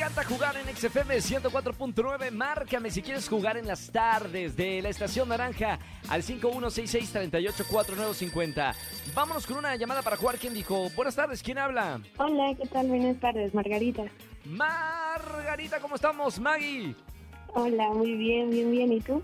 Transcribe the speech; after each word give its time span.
Encanta 0.00 0.24
jugar 0.24 0.56
en 0.56 0.64
XFM 0.74 1.16
104.9. 1.16 2.30
Márcame 2.30 2.90
si 2.90 3.02
quieres 3.02 3.28
jugar 3.28 3.58
en 3.58 3.66
las 3.66 3.92
tardes 3.92 4.56
de 4.56 4.80
la 4.80 4.88
Estación 4.88 5.28
Naranja 5.28 5.78
al 6.08 6.22
5166-384950. 6.22 8.74
Vámonos 9.14 9.46
con 9.46 9.58
una 9.58 9.76
llamada 9.76 10.00
para 10.00 10.16
jugar. 10.16 10.38
¿Quién 10.38 10.54
dijo? 10.54 10.88
Buenas 10.96 11.16
tardes, 11.16 11.42
¿quién 11.42 11.58
habla? 11.58 12.00
Hola, 12.16 12.54
¿qué 12.58 12.66
tal? 12.66 12.86
Buenas 12.86 13.20
tardes, 13.20 13.52
Margarita. 13.52 14.04
Margarita, 14.46 15.80
¿cómo 15.80 15.96
estamos? 15.96 16.40
Maggie. 16.40 16.94
Hola, 17.48 17.90
muy 17.90 18.14
bien, 18.14 18.48
bien, 18.48 18.70
bien. 18.70 18.94
¿Y 18.94 19.00
tú? 19.00 19.20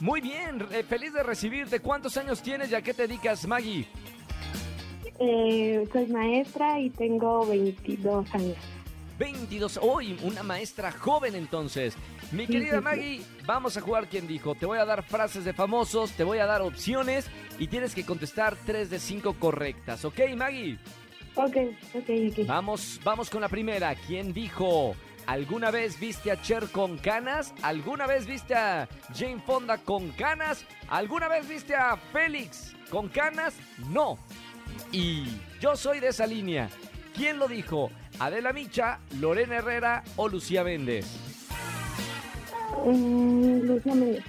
Muy 0.00 0.20
bien, 0.20 0.66
eh, 0.72 0.82
feliz 0.82 1.12
de 1.12 1.22
recibirte. 1.22 1.78
¿Cuántos 1.78 2.16
años 2.16 2.42
tienes 2.42 2.72
y 2.72 2.74
a 2.74 2.82
qué 2.82 2.94
te 2.94 3.06
dedicas, 3.06 3.46
Maggie? 3.46 3.86
Eh, 5.20 5.88
soy 5.92 6.06
maestra 6.06 6.80
y 6.80 6.90
tengo 6.90 7.46
22 7.46 8.34
años. 8.34 8.56
22. 9.18 9.78
Hoy, 9.82 10.18
una 10.22 10.42
maestra 10.42 10.92
joven 10.92 11.34
entonces. 11.34 11.94
Mi 12.32 12.46
querida 12.46 12.80
Maggie, 12.80 13.22
vamos 13.44 13.76
a 13.76 13.80
jugar 13.80 14.08
quien 14.08 14.26
dijo. 14.26 14.54
Te 14.54 14.66
voy 14.66 14.78
a 14.78 14.84
dar 14.84 15.02
frases 15.02 15.44
de 15.44 15.52
famosos, 15.52 16.12
te 16.12 16.24
voy 16.24 16.38
a 16.38 16.46
dar 16.46 16.62
opciones 16.62 17.26
y 17.58 17.68
tienes 17.68 17.94
que 17.94 18.04
contestar 18.04 18.56
3 18.66 18.90
de 18.90 18.98
5 18.98 19.34
correctas. 19.34 20.04
¿Ok, 20.04 20.20
Maggie? 20.36 20.78
Ok, 21.34 21.56
ok, 21.94 22.10
ok. 22.30 22.46
Vamos, 22.46 23.00
vamos 23.04 23.30
con 23.30 23.40
la 23.40 23.48
primera. 23.48 23.94
¿Quién 23.94 24.32
dijo? 24.32 24.96
¿Alguna 25.26 25.70
vez 25.70 25.98
viste 25.98 26.30
a 26.30 26.40
Cher 26.40 26.68
con 26.70 26.98
canas? 26.98 27.52
¿Alguna 27.62 28.06
vez 28.06 28.26
viste 28.26 28.54
a 28.54 28.88
Jane 29.12 29.40
Fonda 29.44 29.78
con 29.78 30.10
canas? 30.12 30.64
¿Alguna 30.88 31.28
vez 31.28 31.48
viste 31.48 31.74
a 31.74 31.96
Félix 31.96 32.74
con 32.90 33.08
canas? 33.08 33.54
No. 33.90 34.18
Y 34.92 35.24
yo 35.60 35.76
soy 35.76 35.98
de 35.98 36.08
esa 36.08 36.26
línea. 36.26 36.70
¿Quién 37.14 37.38
lo 37.38 37.48
dijo? 37.48 37.90
¿Adela 38.18 38.52
Micha, 38.52 38.98
Lorena 39.20 39.56
Herrera 39.56 40.02
o 40.16 40.28
Lucía 40.28 40.64
Méndez? 40.64 41.06
Mm, 42.84 43.60
Lucía 43.60 43.94
Méndez. 43.94 44.24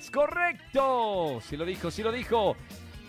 ¡Es 0.00 0.10
correcto! 0.10 1.40
Sí 1.46 1.56
lo 1.56 1.64
dijo, 1.64 1.90
sí 1.90 2.02
lo 2.02 2.10
dijo. 2.10 2.56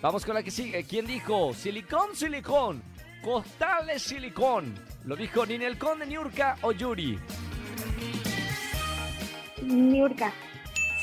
Vamos 0.02 0.26
con 0.26 0.36
la 0.36 0.44
que 0.44 0.52
sigue. 0.52 0.84
¿Quién 0.84 1.08
dijo? 1.08 1.54
Silicón, 1.54 2.16
silicón. 2.16 2.84
Costales, 3.24 4.02
silicón. 4.02 4.76
¿Lo 5.06 5.16
dijo 5.16 5.46
Ninel 5.46 5.78
Conde, 5.78 6.06
Niurka 6.06 6.58
o 6.62 6.74
Yuri? 6.74 7.18
Niurka. 9.62 10.34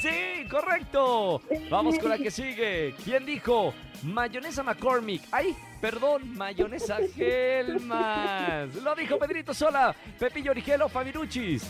Sí, 0.00 0.48
correcto. 0.50 1.42
Vamos 1.68 1.98
con 1.98 2.08
la 2.08 2.16
que 2.16 2.30
sigue. 2.30 2.94
¿Quién 3.04 3.26
dijo? 3.26 3.74
Mayonesa 4.02 4.62
McCormick. 4.62 5.22
Ay, 5.30 5.54
perdón, 5.80 6.36
mayonesa 6.36 6.98
Helmas. 7.16 8.74
Lo 8.76 8.94
dijo 8.94 9.18
Pedrito 9.18 9.52
Sola, 9.52 9.94
Pepillo 10.18 10.52
Origelo, 10.52 10.88
Fabiruchis. 10.88 11.64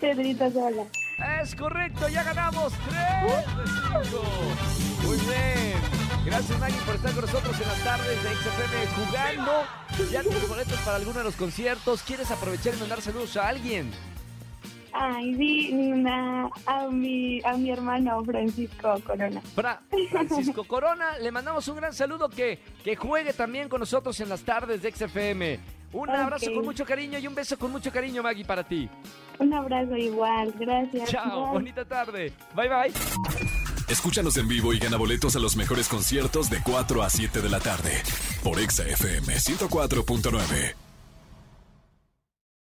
Pedrito 0.00 0.50
Sola. 0.50 0.84
Es 1.40 1.54
correcto, 1.56 2.08
ya 2.08 2.22
ganamos. 2.22 2.72
¡Tres 2.72 3.46
de 3.56 3.66
cinco! 3.66 4.22
Muy 5.02 5.16
bien. 5.16 5.76
Gracias, 6.24 6.58
Maggie, 6.58 6.80
por 6.82 6.94
estar 6.96 7.12
con 7.12 7.20
nosotros 7.22 7.60
en 7.60 7.68
las 7.68 7.84
tardes 7.84 8.22
de 8.22 8.30
XFM 8.30 8.86
jugando. 8.96 9.64
Ya 10.12 10.22
tienes 10.22 10.48
boletos 10.48 10.78
para 10.80 10.96
alguno 10.96 11.18
de 11.18 11.24
los 11.24 11.36
conciertos. 11.36 12.02
¿Quieres 12.02 12.30
aprovechar 12.30 12.74
y 12.74 12.78
mandar 12.78 13.00
saludos 13.00 13.36
a 13.36 13.48
alguien? 13.48 13.90
Ay, 14.98 15.34
sí, 15.36 15.70
una- 15.72 16.48
a, 16.66 16.88
mi, 16.88 17.40
a 17.44 17.52
mi 17.56 17.70
hermano 17.70 18.24
Francisco 18.24 18.94
Corona. 19.06 19.40
Fra- 19.54 19.80
Francisco 20.10 20.64
Corona, 20.64 21.18
le 21.18 21.30
mandamos 21.30 21.66
un 21.68 21.76
gran 21.76 21.92
saludo 21.92 22.28
que, 22.28 22.58
que 22.82 22.96
juegue 22.96 23.32
también 23.32 23.68
con 23.68 23.80
nosotros 23.80 24.18
en 24.20 24.28
las 24.28 24.42
tardes 24.42 24.80
de 24.82 24.90
XFM. 24.92 25.60
Un 25.92 26.10
abrazo 26.10 26.52
con 26.54 26.64
mucho 26.64 26.84
cariño 26.84 27.18
y 27.18 27.26
un 27.26 27.34
beso 27.34 27.58
con 27.58 27.70
mucho 27.70 27.90
cariño, 27.92 28.22
Maggie, 28.22 28.44
para 28.44 28.64
ti. 28.64 28.88
Un 29.38 29.52
abrazo 29.54 29.96
igual, 29.96 30.52
gracias. 30.58 31.10
Chao, 31.10 31.42
Bye. 31.44 31.52
bonita 31.52 31.84
tarde. 31.84 32.32
Bye, 32.54 32.68
bye. 32.68 32.92
Escúchanos 33.88 34.36
en 34.36 34.48
vivo 34.48 34.72
y 34.72 34.78
gana 34.78 34.96
boletos 34.96 35.36
a 35.36 35.38
los 35.38 35.56
mejores 35.56 35.88
conciertos 35.88 36.50
de 36.50 36.60
4 36.62 37.02
a 37.02 37.08
7 37.10 37.40
de 37.40 37.48
la 37.48 37.60
tarde 37.60 38.02
por 38.42 38.58
Exa 38.58 38.82
FM 38.84 39.34
104.9. 39.34 40.74